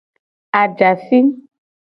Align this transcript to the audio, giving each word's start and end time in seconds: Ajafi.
Ajafi. 0.59 1.17